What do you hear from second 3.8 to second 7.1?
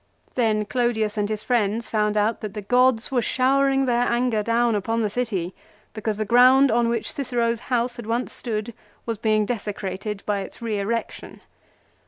their anger down upon the city because the ground on